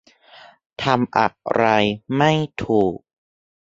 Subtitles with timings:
[0.83, 1.63] ทำอะไร
[2.17, 2.31] ไม่
[2.63, 2.95] ถูก